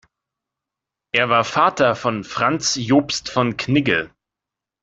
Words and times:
Er 1.13 1.29
war 1.29 1.43
Vater 1.43 1.93
von 1.95 2.23
Franz 2.23 2.73
Jobst 2.75 3.29
von 3.29 3.55
Knigge. 3.55 4.09